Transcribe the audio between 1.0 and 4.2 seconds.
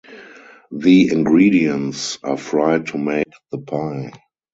ingredients are fried to make the pie.